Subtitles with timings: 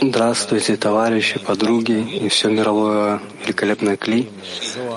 [0.00, 4.30] Здравствуйте, товарищи, подруги и все мировое великолепное Кли.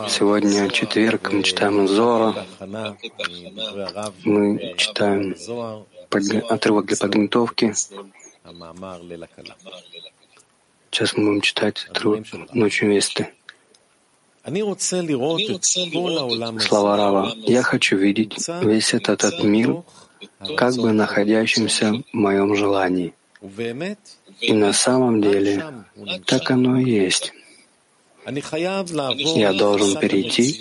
[0.07, 2.45] Сегодня четверг, мы читаем Зора.
[4.23, 5.35] Мы читаем
[6.47, 7.73] отрывок для подготовки.
[10.91, 13.33] Сейчас мы будем читать отрывок «Ночью Весты».
[16.61, 17.33] Слова Рава.
[17.35, 19.83] «Я хочу видеть весь этот мир
[20.55, 23.13] как бы находящимся в моем желании».
[24.41, 25.63] И на самом деле
[26.25, 27.33] так оно и есть.
[28.27, 30.59] Я должен перейти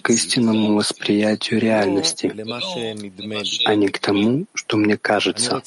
[0.00, 2.32] к истинному восприятию реальности,
[3.66, 5.62] а не к тому, что мне кажется.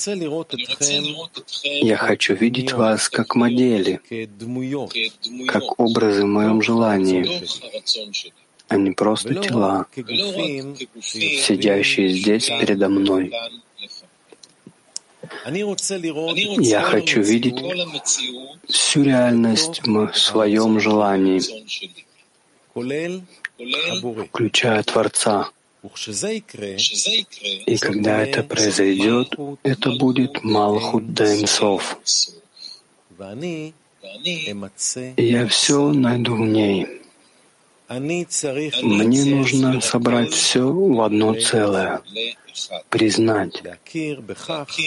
[1.63, 4.01] Я хочу видеть вас как модели,
[5.47, 7.45] как образы в моем желании,
[8.67, 9.85] а не просто тела,
[11.01, 13.31] сидящие здесь передо мной.
[16.59, 17.59] Я хочу видеть
[18.67, 21.41] всю реальность в своем желании,
[24.27, 25.49] включая Творца.
[27.67, 31.99] И когда это произойдет, это будет Малхут Даймсов.
[35.17, 37.04] И я все найду в ней.
[37.87, 42.01] Мне нужно собрать все в одно целое,
[42.89, 43.61] признать,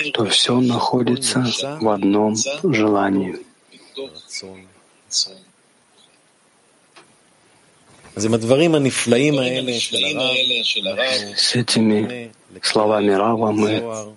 [0.08, 1.46] что все находится
[1.80, 3.36] в одном желании.
[11.36, 14.14] С этими словами Рава мы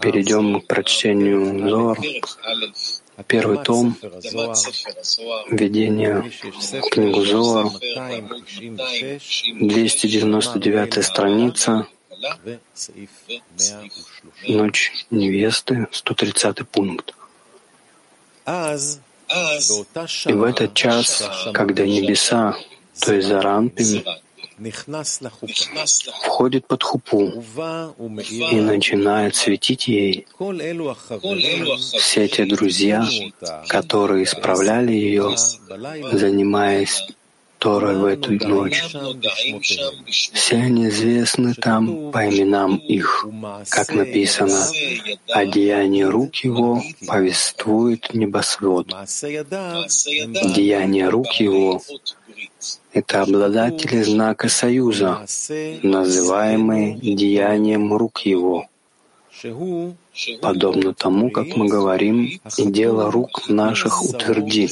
[0.00, 1.98] перейдем к прочтению Зор,
[3.28, 3.96] Первый том
[5.50, 7.70] введение в книгу Зоар,
[9.60, 11.86] 299 страница,
[14.48, 17.14] Ночь невесты, 130 пункт.
[18.46, 22.56] И в этот час, когда небеса,
[23.00, 24.04] то есть Заранпин,
[26.22, 27.42] входит под хупу
[28.50, 30.26] и начинает светить ей.
[31.98, 33.06] Все те друзья,
[33.68, 35.34] которые исправляли ее,
[36.12, 37.02] занимаясь
[37.64, 38.84] Торой в эту ночь.
[40.10, 43.26] Все они известны там по именам их,
[43.70, 44.68] как написано,
[45.28, 48.88] о деянии рук его повествует небосвод.
[50.54, 51.80] Деяние рук его
[52.94, 55.26] это обладатели знака союза,
[55.82, 58.68] называемые деянием рук его,
[60.40, 64.68] подобно тому, как мы говорим, дело рук наших утверди.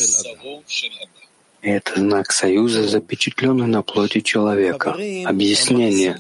[1.63, 4.97] Это знак союза, запечатленный на плоти человека.
[5.25, 6.19] Объяснение.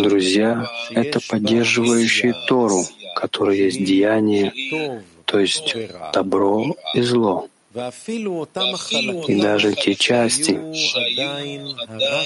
[0.00, 2.84] Друзья— это поддерживающие Тору,
[3.14, 5.76] которое есть деяние, то есть
[6.12, 7.48] добро и зло.
[7.72, 10.58] И даже те части,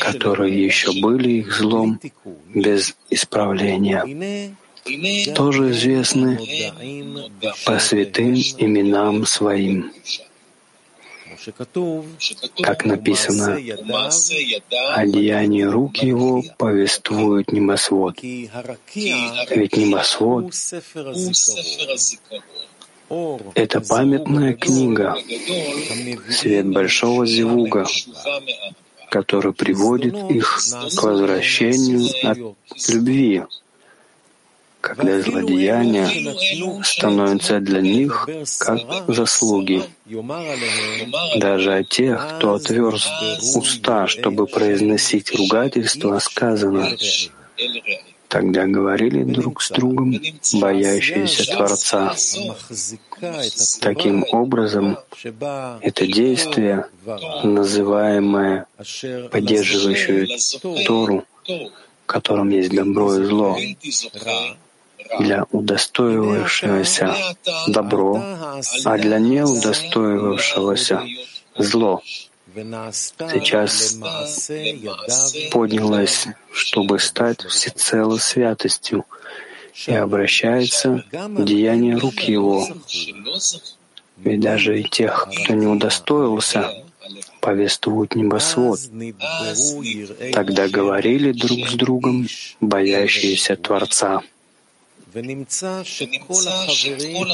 [0.01, 2.01] которые еще были их злом
[2.55, 4.55] без исправления,
[5.35, 6.39] тоже известны
[7.67, 9.93] по святым именам своим.
[12.63, 13.59] Как написано,
[14.95, 18.17] о деянии рук его повествует небосвод.
[18.23, 20.55] Ведь небосвод
[23.55, 25.17] это памятная книга,
[26.31, 27.87] свет большого зевуга,
[29.11, 30.59] который приводит их
[30.97, 32.39] к возвращению от
[32.89, 33.43] любви,
[34.81, 38.29] когда злодеяния становятся для них
[38.59, 39.83] как заслуги.
[41.37, 43.09] Даже о тех, кто отверз
[43.55, 46.91] уста, чтобы произносить ругательство, сказано
[48.35, 50.21] Тогда говорили друг с другом
[50.55, 52.17] боящиеся Творца.
[53.81, 54.99] Таким образом,
[55.81, 56.87] это действие,
[57.45, 58.67] называемое
[59.31, 60.27] поддерживающее
[60.85, 63.57] Тору, в котором есть добро и зло,
[65.21, 67.15] для удостоивавшегося
[67.69, 68.21] добро,
[68.85, 71.05] а для неудостоивавшегося
[71.57, 72.03] зло
[72.55, 73.99] сейчас
[75.51, 79.05] поднялась, чтобы стать всецело святостью,
[79.87, 82.67] и обращается в деяние рук Его.
[84.19, 86.85] Ведь даже и тех, кто не удостоился,
[87.41, 88.81] повествует небосвод.
[90.33, 92.27] Тогда говорили друг с другом
[92.61, 94.23] боящиеся Творца.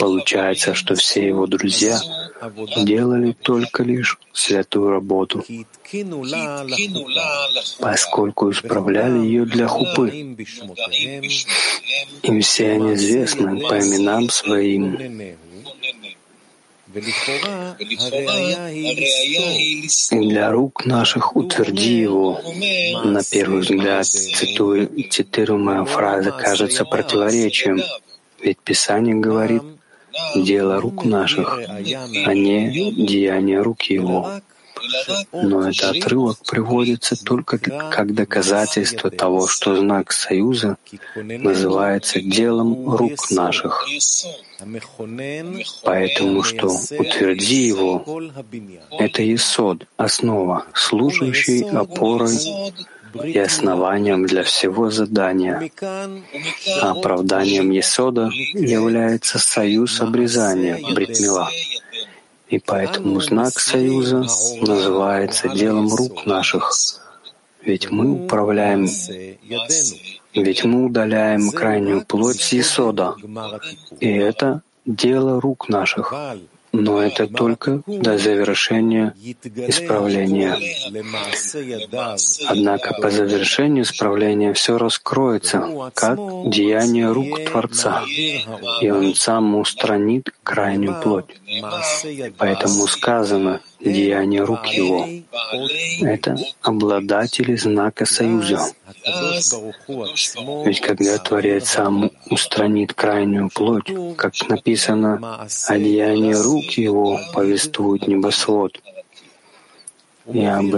[0.01, 1.99] Получается, что все его друзья
[2.85, 5.43] делали только лишь святую работу,
[7.79, 10.11] поскольку исправляли ее для хупы.
[12.23, 14.99] Им все они известны по именам своим.
[20.11, 22.41] И для рук наших утверди его.
[23.05, 27.81] На первый взгляд цитируемая фраза кажется противоречием,
[28.41, 29.63] ведь Писание говорит
[30.35, 34.41] «дело рук наших», а не «деяние рук его».
[35.33, 40.77] Но этот отрывок приводится только как доказательство того, что знак союза
[41.17, 43.87] называется делом рук наших.
[45.83, 48.05] Поэтому что утверди его—
[48.91, 52.39] это Есод, основа, служащий опорой
[53.25, 55.71] и основанием для всего задания.
[56.81, 61.51] А оправданием Есода является союз обрезания, бритмила.
[62.51, 64.27] И поэтому знак союза
[64.61, 66.73] называется делом рук наших,
[67.63, 68.89] ведь мы управляем,
[70.35, 73.15] ведь мы удаляем крайнюю плоть с Есода,
[74.01, 76.13] и это дело рук наших
[76.73, 79.15] но это только до завершения
[79.57, 80.57] исправления.
[82.47, 91.01] Однако по завершению исправления все раскроется, как деяние рук Творца, и Он сам устранит крайнюю
[91.03, 91.41] плоть.
[92.39, 95.07] Поэтому сказано «деяние рук Его»—
[96.03, 98.73] это обладатели знака союза.
[100.65, 108.81] Ведь когда Творец сам устранит крайнюю плоть, как написано, «одеяние рук его повествует небосвод»,
[110.33, 110.75] и об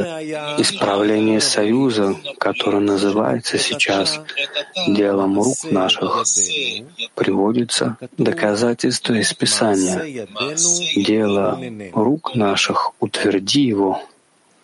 [0.59, 4.21] исправлении союза, который называется сейчас
[4.87, 6.25] делом рук наших,
[7.15, 10.27] приводится доказательство из Писания.
[10.97, 11.59] Дело
[11.95, 14.03] рук наших утверди его,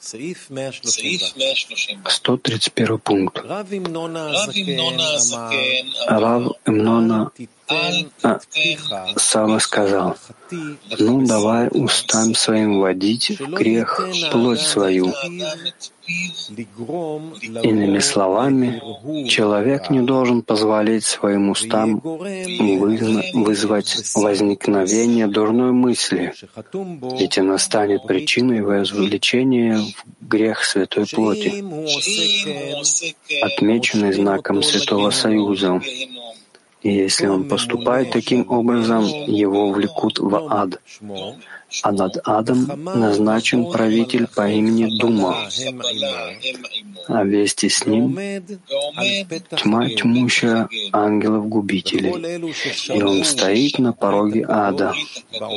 [0.01, 3.39] 131 пункт.
[3.45, 3.73] Рав
[6.65, 7.31] Имнона
[9.17, 10.17] Сава сказал,
[10.99, 14.01] «Ну, давай устам своим водить в грех
[14.33, 15.13] плоть свою».
[17.63, 18.81] Иными словами,
[19.29, 22.01] человек не должен позволить своим устам
[23.35, 26.33] вызвать возникновение дурной мысли,
[27.19, 31.63] ведь она станет причиной возвлечения в грех Святой Плоти,
[33.45, 35.83] отмеченный знаком Святого Союза.
[36.89, 40.81] И если он поступает таким образом, его влекут в ад
[41.83, 45.37] а над адом назначен правитель по имени Дума,
[47.09, 48.19] а вместе с ним
[49.57, 52.41] тьма тьмущая ангелов-губителей,
[52.89, 54.95] и он стоит на пороге ада.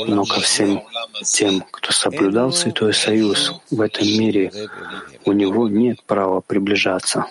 [0.07, 0.83] Но ко всем
[1.23, 4.51] тем, кто соблюдал Святой Союз в этом мире,
[5.23, 7.25] у него нет права приближаться.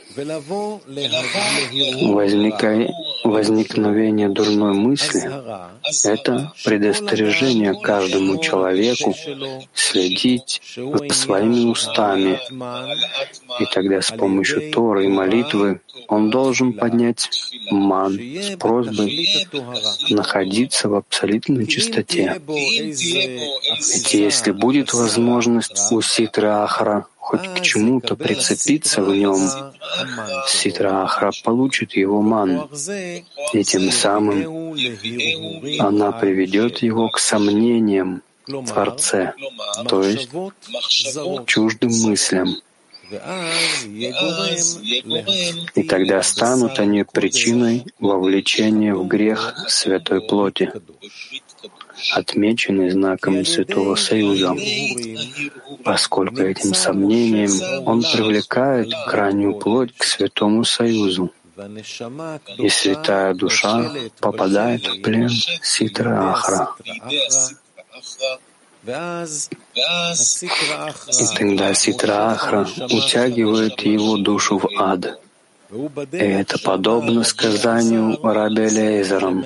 [2.03, 2.91] Возникай,
[3.25, 5.31] возникновение дурной мысли—
[6.05, 9.15] это предостережение каждому человеку,
[9.75, 12.39] следить за своими устами,
[13.61, 17.29] и тогда с помощью Торы и молитвы он должен поднять
[17.71, 19.47] ман с просьбой
[20.11, 22.41] находиться в абсолютной чистоте.
[22.47, 29.39] Ведь если будет возможность у Ситры Ахра хоть к чему-то прицепиться в нем,
[30.49, 32.69] Ситра Ахра получит его ман,
[33.53, 34.75] и тем самым
[35.79, 38.23] она приведет его к сомнениям,
[38.67, 39.35] Творце,
[39.89, 40.29] то есть
[41.47, 42.57] чуждым мыслям.
[45.77, 50.73] И тогда станут они причиной вовлечения в грех святой плоти,
[52.13, 54.57] отмеченный знаком Святого Союза,
[55.85, 61.31] поскольку этим сомнением он привлекает крайнюю плоть к Святому Союзу,
[62.59, 63.91] и святая душа
[64.21, 65.31] попадает в плен
[65.63, 66.75] Ситра Ахра.
[71.21, 75.21] И тогда Ситра Ахра утягивает его душу в ад.
[76.13, 79.45] Это подобно сказанию Раби Лейзером.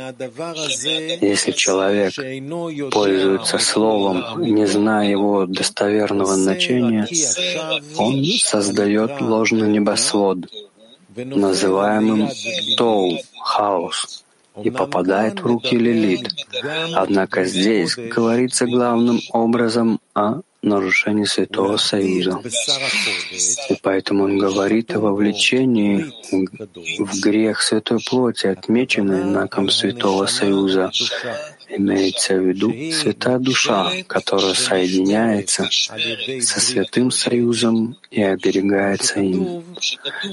[1.20, 2.14] Если человек
[2.90, 7.06] пользуется словом, не зная его достоверного значения,
[7.98, 10.38] он создает ложный небосвод,
[11.14, 12.30] называемым
[12.76, 14.24] Тоу, хаос
[14.62, 16.28] и попадает в руки Лилит.
[16.94, 22.40] Однако здесь говорится главным образом о нарушение Святого Союза.
[23.68, 26.12] И поэтому он говорит о вовлечении
[26.98, 30.90] в грех Святой Плоти, отмеченной знаком Святого Союза.
[31.68, 35.68] Имеется в виду Святая Душа, которая соединяется
[36.40, 39.64] со Святым Союзом и оберегается им.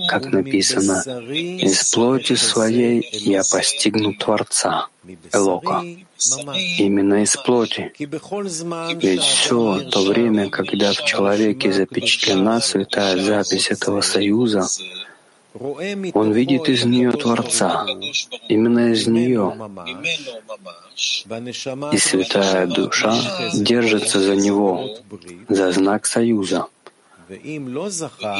[0.07, 4.87] Как написано, «Из плоти своей я постигну Творца».
[5.33, 5.83] Элока.
[6.77, 7.91] Именно из плоти.
[7.97, 14.67] Ведь все то время, когда в человеке запечатлена святая запись этого союза,
[15.53, 17.85] он видит из нее Творца,
[18.47, 19.53] именно из нее.
[21.91, 23.13] И святая душа
[23.53, 24.97] держится за него,
[25.49, 26.67] за знак союза.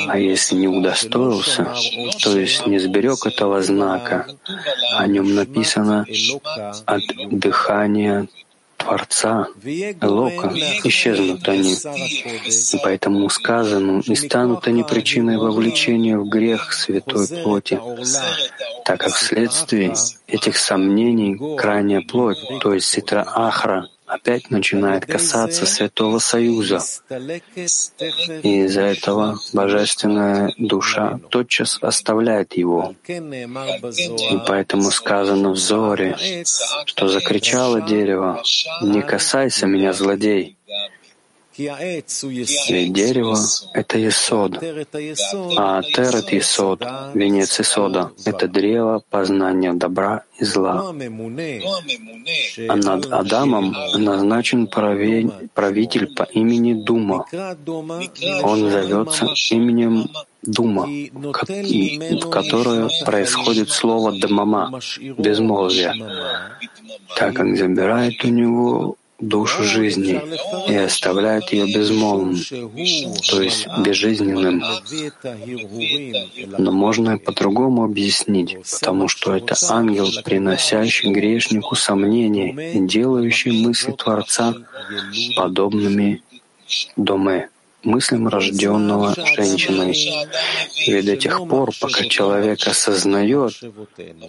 [0.08, 1.74] А если не удостоился,
[2.24, 4.28] то есть не сберег этого знака,
[4.98, 6.06] о нем написано
[6.86, 8.28] от дыхания
[8.82, 9.48] Творца,
[10.02, 10.52] Лока,
[10.84, 11.74] исчезнут они.
[11.74, 17.80] И поэтому сказано, и станут они причиной вовлечения в грех святой плоти,
[18.86, 19.94] так как вследствие
[20.28, 26.82] этих сомнений крайняя плоть, то есть ситра ахра, опять начинает касаться Святого Союза.
[28.44, 32.94] И из-за этого божественная душа тотчас оставляет его.
[33.08, 36.44] И поэтому сказано в Зоре,
[36.86, 38.44] что закричало дерево,
[38.82, 40.58] «Не касайся меня, злодей!»
[42.70, 43.38] Ведь дерево—
[43.74, 44.58] это Есод,
[45.58, 50.90] а Терет Есод, венец Есода— это древо познания добра и зла.
[52.70, 57.26] А над Адамом назначен правитель по имени Дума.
[58.44, 60.10] Он зовется именем
[60.44, 64.80] Дума, в которое происходит слово «дамама»—
[65.20, 65.94] безмолвие,
[67.16, 70.20] так как забирает у него душу жизни
[70.68, 72.38] и оставляет ее безмолвным,
[73.30, 74.64] то есть безжизненным.
[76.58, 83.92] Но можно и по-другому объяснить, потому что это ангел, приносящий грешнику сомнения и делающий мысли
[83.92, 84.56] Творца
[85.36, 86.22] подобными
[86.96, 87.50] доме,
[87.84, 89.96] мыслям рожденного женщиной.
[90.88, 93.54] И до тех пор, пока человек осознает,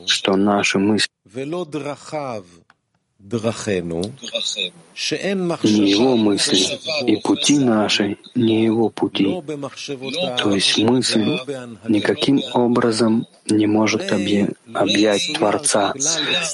[0.06, 1.08] что наши мысли
[5.86, 9.42] его мысли, и пути наши не его пути.
[10.38, 11.38] То есть мысль
[11.88, 15.94] никаким образом не может объять Творца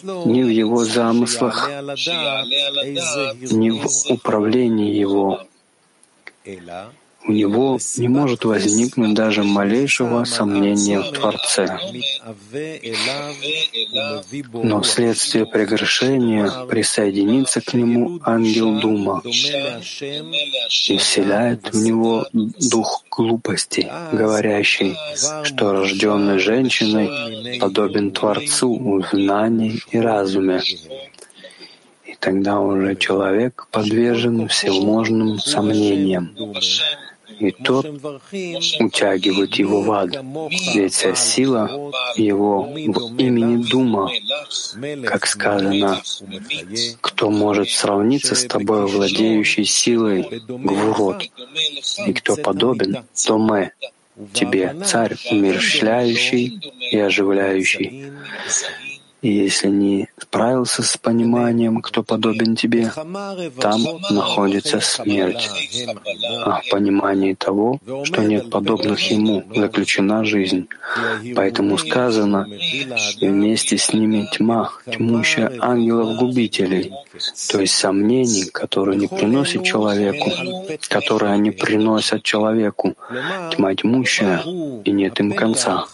[0.03, 1.69] ни в его замыслах,
[3.51, 5.41] ни в управлении его
[7.29, 11.79] у него не может возникнуть даже малейшего сомнения в Творце.
[14.55, 24.97] Но вследствие прегрешения присоединится к нему ангел Дума и вселяет в него дух глупости, говорящий,
[25.45, 30.63] что рожденный женщиной подобен Творцу в знании и разуме,
[32.07, 36.35] и тогда уже человек подвержен всевозможным сомнениям
[37.39, 37.87] и тот
[38.81, 40.11] утягивает его в ад.
[40.75, 44.11] Ведь вся сила его в имени Дума,
[45.05, 46.01] как сказано,
[47.01, 51.25] кто может сравниться с тобой, владеющей силой Гвурот,
[52.07, 53.73] и кто подобен Томе,
[54.33, 58.13] тебе, царь, умерщвляющий и оживляющий.
[59.21, 62.93] И если не справился с пониманием, кто подобен тебе,
[63.61, 65.51] там находится смерть.
[66.45, 70.69] А в понимании того, что нет подобных ему, заключена жизнь.
[71.35, 72.47] Поэтому сказано,
[73.21, 76.93] вместе с ними тьма, тьмущая ангелов-губителей,
[77.51, 80.31] то есть сомнений, которые не приносят человеку,
[80.89, 82.95] которые они приносят человеку,
[83.53, 84.43] тьма тьмущая,
[84.85, 85.87] и нет им конца.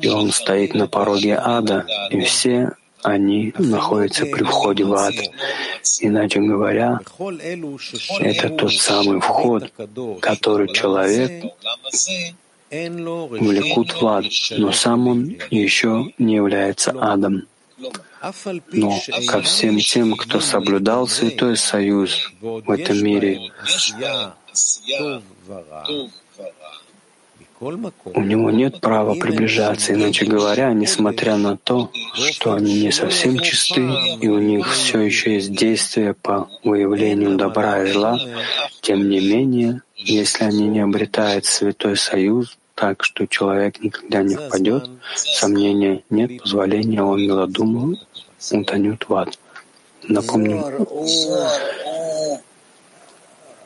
[0.00, 2.72] И он стоит на пороге ада, и все
[3.02, 5.14] они находятся при входе в ад.
[6.00, 7.00] Иначе говоря,
[8.20, 9.72] это тот самый вход,
[10.20, 11.44] который человек
[12.70, 17.42] влекут в ад, но сам он еще не является адом.
[18.72, 23.50] Но ко всем тем, кто соблюдал Святой Союз в этом мире,
[27.62, 31.90] у него нет права приближаться, иначе говоря, несмотря на то,
[32.32, 33.88] что они не совсем чисты,
[34.20, 38.18] и у них все еще есть действия по выявлению добра и зла,
[38.80, 44.90] тем не менее, если они не обретают святой союз, так что человек никогда не впадет,
[45.14, 47.96] сомнения нет позволения ангела думаю,
[48.50, 49.38] утонет в ад.
[50.08, 50.64] Напомню,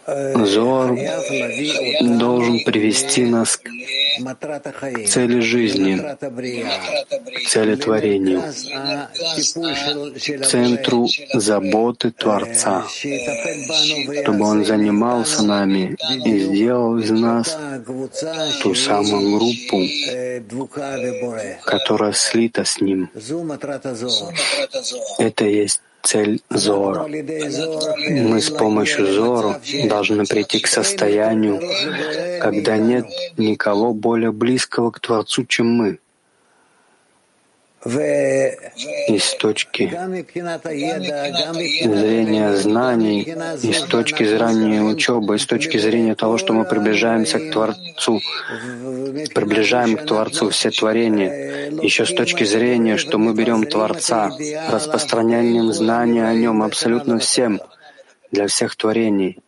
[0.07, 0.97] Зор
[2.01, 3.69] должен привести нас к
[5.07, 8.41] цели жизни, к цели творения,
[10.39, 17.59] к центру заботы Творца, чтобы Он занимался нами и сделал из нас
[18.63, 19.83] ту самую группу,
[21.65, 23.11] которая слита с Ним.
[25.19, 27.07] Это есть цель Зора.
[27.09, 29.57] Мы с помощью Зору
[29.89, 31.61] должны прийти к состоянию,
[32.41, 35.99] когда нет никого более близкого к Творцу, чем мы
[37.87, 39.89] и с точки
[41.85, 43.23] зрения знаний,
[43.63, 48.21] и с точки зрения учебы, и с точки зрения того, что мы приближаемся к Творцу,
[49.35, 54.31] приближаем к Творцу все творения, еще с точки зрения, что мы берем Творца,
[54.71, 57.61] распространяем знания о Нем абсолютно всем,
[58.33, 59.39] для всех творений.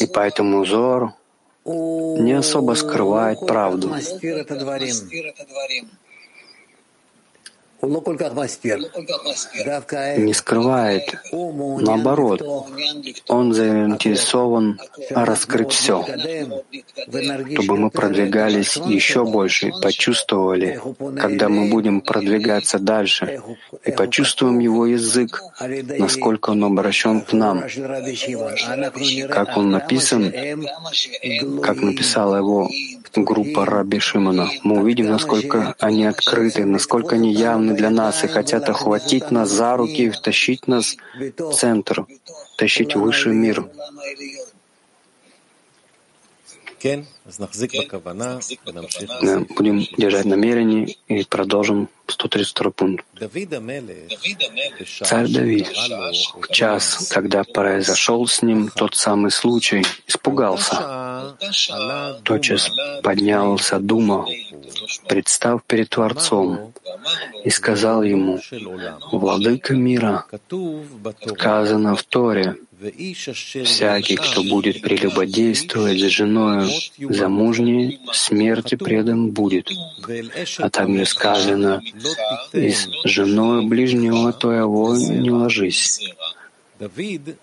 [0.00, 1.12] И поэтому Зор
[1.66, 3.90] не особо скрывает правду
[10.18, 11.14] не скрывает.
[11.32, 12.42] Наоборот,
[13.28, 16.04] он заинтересован раскрыть все,
[17.52, 20.80] чтобы мы продвигались еще больше, почувствовали,
[21.18, 23.42] когда мы будем продвигаться дальше,
[23.84, 25.42] и почувствуем его язык,
[25.98, 27.64] насколько он обращен к нам,
[29.30, 30.32] как он написан,
[31.62, 32.68] как написала его
[33.16, 34.48] группа Раби Шимона.
[34.62, 39.76] Мы увидим, насколько они открыты, насколько они явны для нас и хотят охватить нас за
[39.76, 42.06] руки и втащить нас в центр,
[42.56, 43.66] тащить в высший мир.
[49.56, 53.06] Будем держать намерение и продолжим 132 пункт.
[55.02, 55.68] Царь Давид.
[55.68, 61.36] в час, когда произошел с ним тот самый случай, испугался.
[62.22, 62.70] Тотчас
[63.02, 64.26] поднялся Дума,
[65.08, 66.74] представ перед Творцом,
[67.44, 68.40] и сказал ему,
[69.10, 70.26] «Владыка мира,
[71.26, 72.56] сказано в Торе,
[73.64, 79.70] Всякий, кто будет прелюбодействовать с женою замужней, смерти предан будет.
[80.58, 81.80] А также сказано,
[82.52, 86.14] и с женой ближнего твоего не ложись.
[86.78, 87.38] Давид,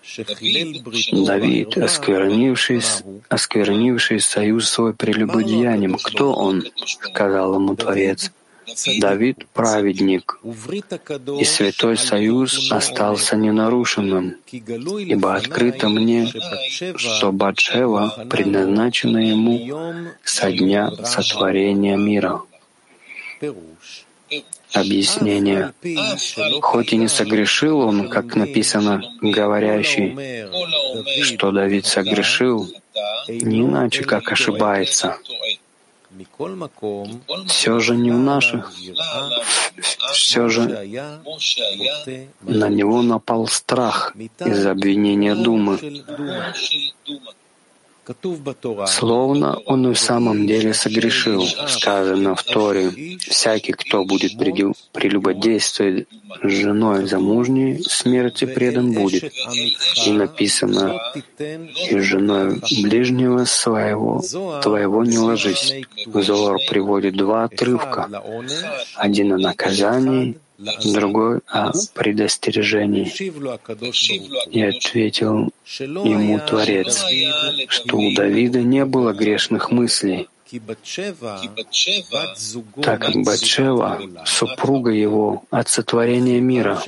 [1.78, 2.80] осквернивший,
[3.28, 8.30] осквернивший союз свой прелюбодеянием, кто он?— сказал ему Творец.
[8.98, 10.38] Давид— праведник,
[11.40, 16.28] и Святой Союз остался ненарушенным, ибо открыто мне,
[16.96, 22.42] что Батшева предназначена ему со дня сотворения мира.
[24.72, 25.72] Объяснение.
[26.62, 30.16] Хоть и не согрешил он, как написано, говорящий,
[31.22, 32.70] что Давид согрешил,
[33.28, 35.18] не иначе, как ошибается.
[37.46, 38.72] Все же не в наших,
[40.12, 40.62] все же
[42.42, 45.78] на него напал страх из-за обвинения Думы,
[48.86, 54.36] Словно он и в самом деле согрешил, сказано в Торе, «Всякий, кто будет
[54.92, 56.08] прелюбодействовать
[56.42, 59.32] женой замужней, смерти предан будет».
[60.04, 61.00] И написано,
[61.38, 64.20] «И женой ближнего своего
[64.62, 65.74] твоего не ложись».
[66.06, 68.08] Зор приводит два отрывка,
[68.96, 70.38] один о наказании,
[70.92, 73.12] другой о предостережении.
[74.50, 77.04] И ответил ему Творец,
[77.68, 80.28] что у Давида не было грешных мыслей,
[82.82, 86.82] так как Батшева— супруга его от сотворения мира.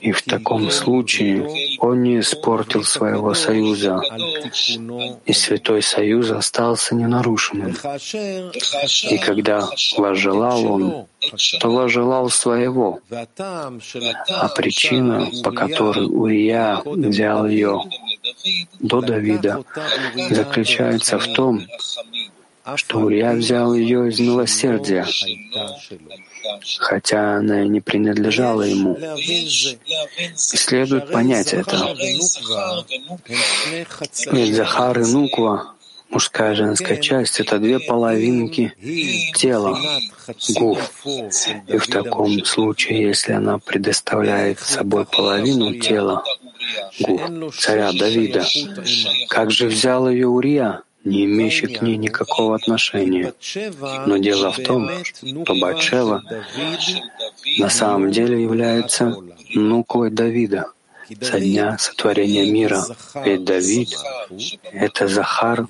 [0.00, 4.00] И в таком случае он не испортил своего союза,
[5.26, 7.76] и Святой Союз остался ненарушенным.
[9.10, 11.06] И когда возжелал он,
[11.60, 17.82] то возжелал своего, а причина, по которой Урия взял ее
[18.80, 19.64] до Давида,
[20.30, 21.66] заключается в том,
[22.76, 25.06] что Урия взял ее из милосердия,
[26.78, 28.96] хотя она и не принадлежала ему.
[29.16, 29.48] И
[30.34, 31.94] следует понять это.
[34.32, 35.74] Ведь Захар и Нуква
[36.14, 38.72] Мужская и женская часть— это две половинки
[39.34, 39.76] тела,
[40.54, 41.04] гуф.
[41.66, 46.22] И в таком случае, если она предоставляет собой половину тела,
[47.00, 48.44] гуф, царя Давида,
[49.28, 53.34] как же взял ее Урия, не имеющий к ней никакого отношения.
[54.06, 56.22] Но дело в том, что Батшева
[57.58, 59.16] на самом деле является
[59.54, 60.66] нуквой Давида—
[61.20, 62.84] со дня сотворения мира.
[63.24, 63.90] Ведь Давид—
[64.72, 65.66] это Захар,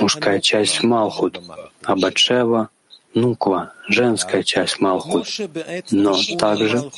[0.00, 1.40] мужская часть Малхут,
[1.82, 2.68] а Батшева—
[3.16, 5.26] Нуква, женская часть Малхут.
[5.90, 6.90] Но также,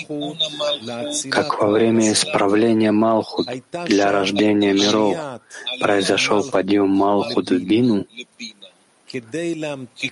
[1.30, 3.46] как во время исправления Малхут
[3.86, 5.16] для рождения миров
[5.80, 8.04] произошел подъем Малхут в Бину,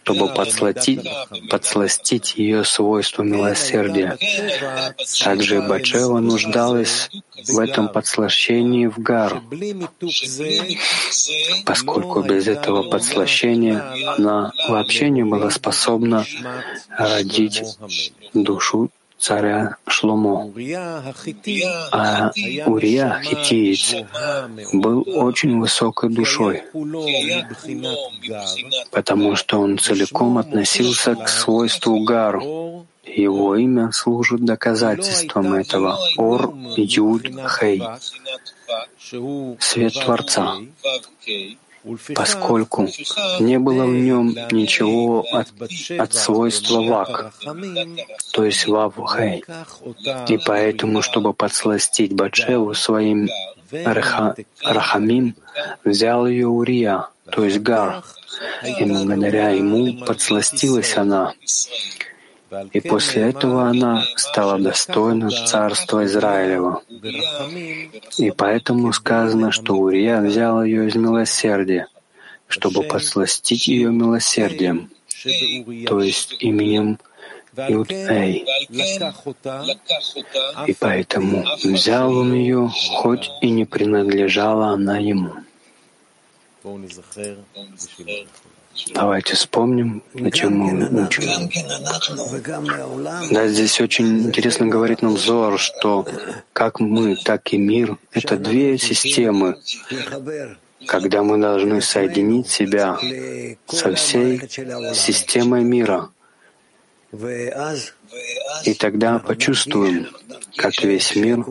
[0.01, 1.09] чтобы подсластить,
[1.51, 4.17] подсластить ее свойство милосердия.
[5.23, 7.11] Также Бачева нуждалась
[7.49, 9.43] в этом подслащении в Гару,
[11.65, 13.83] поскольку без этого подслащения
[14.17, 16.25] она вообще не была способна
[16.99, 17.63] родить
[18.35, 20.53] душу царя Шломо.
[21.93, 22.31] А
[22.67, 23.95] Урия, хитиец,
[24.73, 26.63] был очень высокой душой,
[28.91, 32.87] потому что он целиком относился к свойству Гару.
[33.05, 35.99] Его имя служит доказательством этого.
[36.17, 37.83] Ор Юд Хей.
[39.61, 40.57] Свет Творца
[42.15, 42.89] поскольку
[43.41, 45.49] не было в нем ничего от,
[45.99, 47.33] от свойства вак,
[48.33, 49.45] то есть вав хэй.
[50.29, 53.29] И поэтому, чтобы подсластить Бачеву своим
[53.71, 55.35] раха, рахамим,
[55.85, 58.05] взял ее Урия, то есть Гар,
[58.65, 61.35] и благодаря ему подсластилась она.
[62.73, 66.83] И после этого она стала достойна царства Израилева.
[68.19, 71.89] И поэтому сказано, что Урия взял ее из милосердия,
[72.47, 74.91] чтобы подсластить ее милосердием,
[75.87, 76.99] то есть именем
[77.57, 78.45] Юд-Эй.
[80.67, 85.33] И поэтому взял он ее, хоть и не принадлежала она ему.
[88.95, 91.51] Давайте вспомним, о чем мы учим.
[93.31, 96.07] Да, здесь очень интересно говорит нам Зор, что
[96.53, 99.57] как мы, так и мир— это две системы,
[100.87, 102.99] когда мы должны соединить себя
[103.67, 104.41] со всей
[104.95, 106.11] системой мира.
[108.65, 110.09] И тогда почувствуем,
[110.57, 111.45] как весь мир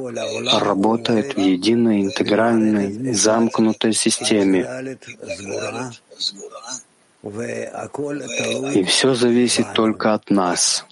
[0.62, 4.98] работает в единой, интегральной, замкнутой системе.
[7.26, 10.86] И все зависит только от нас.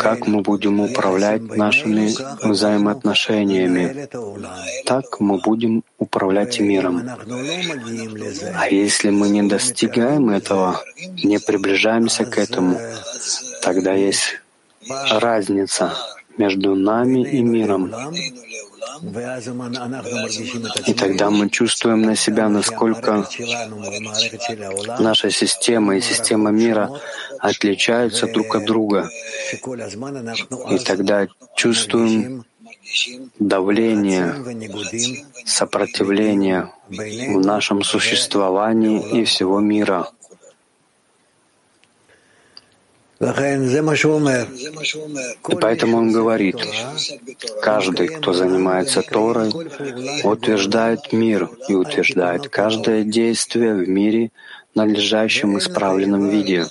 [0.00, 2.10] Как мы будем управлять нашими
[2.42, 4.08] взаимоотношениями,
[4.84, 7.08] так мы будем управлять миром.
[8.54, 10.82] А если мы не достигаем этого,
[11.22, 12.80] не приближаемся к этому,
[13.62, 14.40] тогда есть
[15.10, 15.94] разница
[16.38, 17.92] между нами и миром.
[20.86, 23.26] И тогда мы чувствуем на себя, насколько
[25.00, 26.90] наша система и система мира
[27.38, 29.10] отличаются друг от друга.
[30.70, 32.44] И тогда чувствуем
[33.38, 34.34] давление,
[35.44, 40.08] сопротивление в нашем существовании и всего мира.
[45.48, 46.56] И поэтому он говорит,
[47.62, 49.50] каждый, кто занимается Торой,
[50.24, 54.32] утверждает мир и утверждает каждое действие в мире
[54.74, 56.66] надлежащем исправленном виде,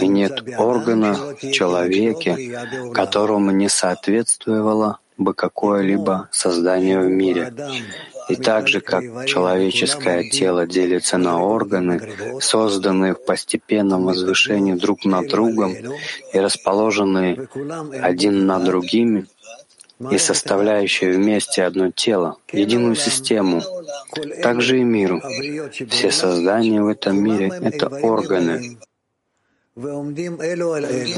[0.00, 2.58] и нет органа в человеке,
[2.92, 7.52] которому не соответствовало бы какое-либо создание в мире.
[8.28, 12.00] И так же, как человеческое тело делится на органы,
[12.40, 15.74] созданные в постепенном возвышении друг над другом
[16.32, 17.48] и расположенные
[18.00, 19.26] один над другими,
[20.10, 23.62] и составляющие вместе одно тело, единую систему,
[24.42, 25.20] также и миру.
[25.90, 28.78] Все создания в этом мире— это органы,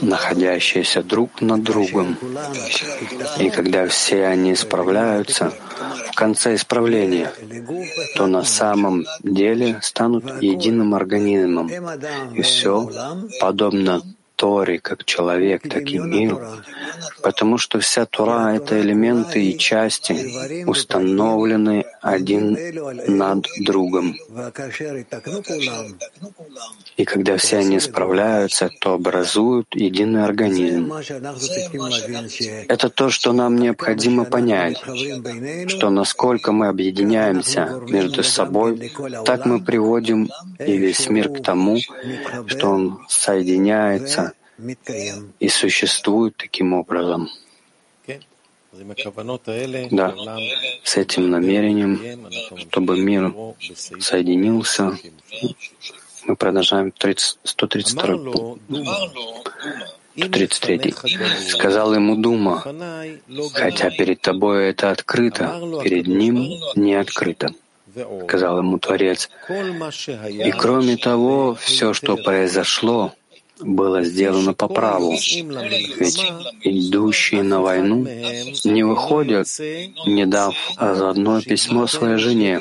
[0.02, 2.16] находящиеся друг над другом.
[3.38, 5.52] И когда все они справляются,
[6.10, 7.32] в конце исправления,
[8.16, 11.68] то на самом деле станут единым организмом.
[12.34, 12.88] И все,
[13.40, 14.02] подобно
[14.44, 16.36] Торе, как человек, так и мир,
[17.22, 20.14] потому что вся Тора— это элементы и части,
[20.66, 22.58] установленные один
[23.08, 24.14] над другом.
[26.98, 30.92] И когда все они справляются, то образуют единый организм.
[32.68, 34.76] Это то, что нам необходимо понять,
[35.68, 38.92] что насколько мы объединяемся между собой,
[39.24, 40.28] так мы приводим
[40.58, 41.78] и весь мир к тому,
[42.46, 44.33] что он соединяется
[45.40, 47.28] и существует таким образом.
[49.90, 50.14] Да,
[50.82, 52.00] с этим намерением,
[52.58, 53.32] чтобы мир
[54.00, 54.96] соединился,
[56.26, 58.62] мы продолжаем 30, 132 пункт.
[60.16, 60.94] 133.
[61.48, 62.62] Сказал ему Дума,
[63.52, 67.52] хотя перед тобой это открыто, перед ним не открыто.
[68.24, 69.28] Сказал ему Творец.
[69.48, 73.12] И кроме того, все, что произошло,
[73.60, 75.12] было сделано по праву.
[75.12, 76.24] Ведь
[76.62, 78.06] идущие на войну
[78.64, 79.46] не выходят,
[80.06, 82.60] не дав заодно письмо своей жене.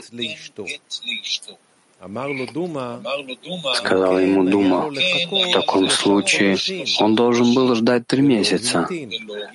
[3.75, 6.57] Сказал ему Дума, в таком случае
[6.99, 8.89] он должен был ждать три месяца,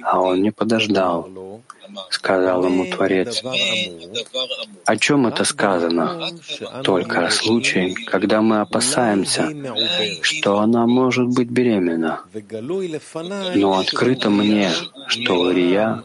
[0.02, 1.28] а он не подождал.
[2.10, 3.42] Сказал ему Творец,
[4.84, 6.30] о чем это сказано?
[6.82, 9.50] Только о случае, когда мы опасаемся,
[10.22, 12.22] что она может быть беременна.
[13.54, 14.70] Но открыто мне,
[15.08, 16.04] что Урия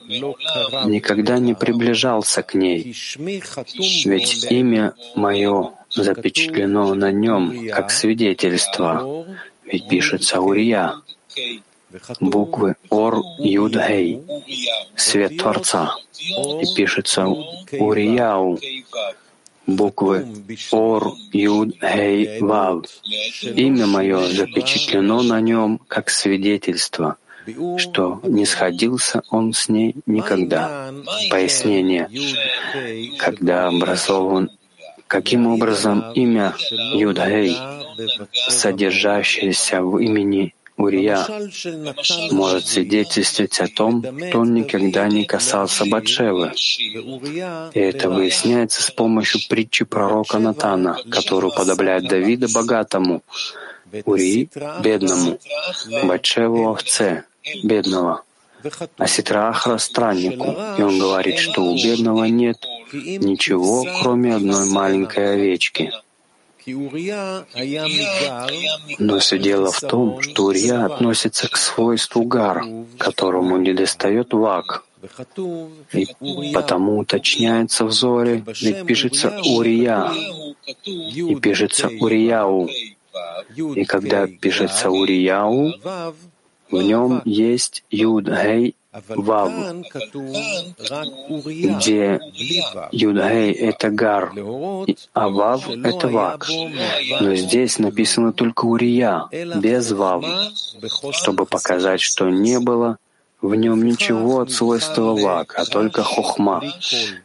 [0.86, 2.96] никогда не приближался к ней,
[4.06, 9.26] ведь имя мое запечатлено на нем как свидетельство,
[9.66, 10.96] ведь пишется Урия,
[12.20, 14.22] буквы Ор Юд Гей,
[14.96, 18.60] свет Творца, и пишется Урияу,
[19.68, 20.28] буквы
[20.72, 22.86] Ор Юд Гей Вав.
[23.42, 27.18] Имя мое запечатлено на нем как свидетельство,
[27.78, 30.92] что не сходился он с ней никогда.
[31.30, 32.10] Пояснение.
[33.18, 34.50] Когда образован
[35.14, 37.56] Каким образом имя Юдхей,
[38.50, 41.26] содержащееся в имени Урия,
[42.32, 46.54] может свидетельствовать о том, что он никогда не касался Батшевы.
[47.74, 53.22] И это выясняется с помощью притчи пророка Натана, который уподобляет Давида богатому,
[54.06, 54.50] Урии—
[54.84, 55.40] бедному,
[56.04, 57.26] Батшеву— овце,
[57.64, 58.24] бедного,
[58.98, 60.56] а Ситрахра— страннику.
[60.80, 62.58] И он говорит, что у бедного нет
[62.94, 65.92] ничего, кроме одной маленькой овечки.
[69.00, 72.64] Но все дело в том, что Урия относится к свойству гар,
[72.98, 74.86] которому недостает вак.
[75.92, 76.08] И
[76.54, 80.12] потому уточняется в Зоре, ведь пишется Урия,
[80.86, 82.70] и пишется Урияу.
[83.76, 85.74] И когда пишется Урияу,
[86.72, 88.76] в нем есть Юд Гей
[89.10, 89.52] Вав,
[91.46, 92.20] где
[92.92, 94.32] Юдхей— это Гар,
[95.14, 96.48] а Вав— это Вак.
[97.20, 99.26] Но здесь написано только Урия,
[99.56, 100.24] без Вав,
[101.12, 102.98] чтобы показать, что не было
[103.42, 106.64] в нем ничего от свойства Вак, а только Хохма,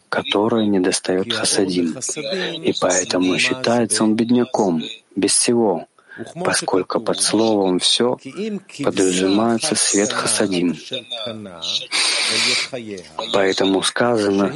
[0.08, 1.96] которая недостает Хасадим.
[2.62, 4.82] И поэтому считается он бедняком,
[5.14, 5.86] без всего,
[6.34, 8.18] поскольку под словом «все»
[8.84, 10.76] подразумевается свет хасадим.
[13.32, 14.52] Поэтому сказано,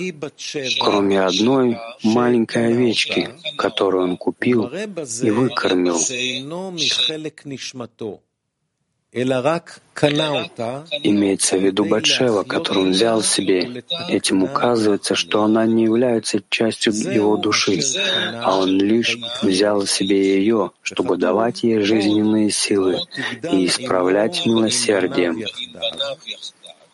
[0.81, 5.98] кроме одной маленькой овечки, которую он купил и выкормил,
[11.03, 13.85] Имеется в виду Батшева, которую он взял себе.
[14.09, 17.81] Этим указывается, что она не является частью его души,
[18.42, 23.01] а он лишь взял себе ее, чтобы давать ей жизненные силы
[23.53, 25.44] и исправлять милосердием.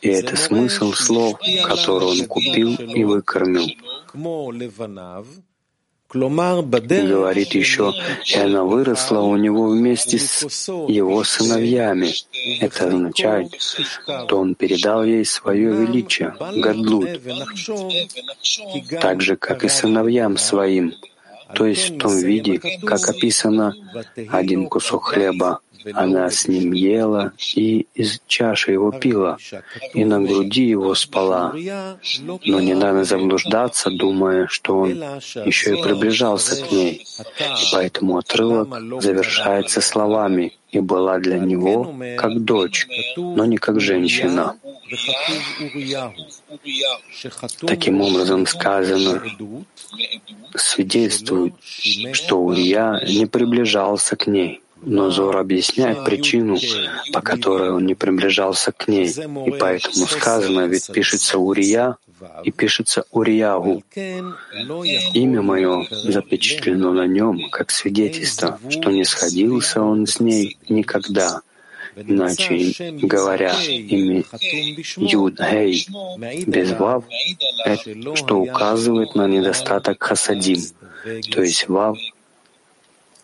[0.00, 3.68] И это смысл слов, которые он купил и выкормил.
[6.12, 7.92] Говорит еще,
[8.24, 12.12] и она выросла у него вместе с его сыновьями.
[12.60, 17.20] Это означает, что он передал ей свое величие, Гадлут,
[19.00, 20.94] так же, как и сыновьям своим,
[21.54, 23.74] то есть в том виде, как описано
[24.30, 25.60] один кусок хлеба
[25.92, 29.38] она с ним ела и из чаши его пила,
[29.94, 31.54] и на груди его спала.
[32.44, 34.90] Но не надо заблуждаться, думая, что он
[35.44, 37.04] еще и приближался к ней.
[37.18, 42.86] И поэтому отрывок завершается словами «и была для него как дочь,
[43.16, 44.56] но не как женщина».
[47.66, 49.22] Таким образом сказано,
[50.54, 51.54] свидетельствует,
[52.12, 54.60] что Урия не приближался к ней.
[54.88, 56.56] Но Зор объясняет причину,
[57.12, 59.08] по которой он не приближался к ней.
[59.08, 61.96] И поэтому сказано, ведь пишется Урия
[62.42, 63.82] и пишется Уриягу.
[65.14, 71.42] Имя мое запечатлено на нем как свидетельство, что не сходился он с ней никогда.
[71.94, 74.24] Иначе говоря, имя
[74.96, 75.86] Юд Гей
[76.46, 77.04] без Вав,
[78.14, 80.60] что указывает на недостаток хасадим,
[81.32, 81.98] то есть Вав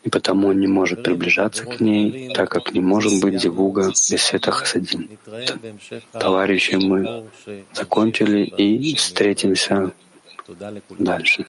[0.04, 4.22] и потому он не может приближаться к ней, так как не может быть зевуга без
[4.22, 5.08] света хасадим.
[6.12, 7.24] Товарищи, мы
[7.72, 9.92] закончили и встретимся
[10.98, 11.42] дальше.